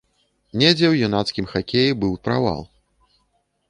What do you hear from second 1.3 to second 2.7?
хакеі быў правал.